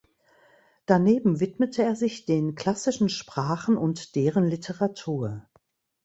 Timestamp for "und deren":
3.77-4.47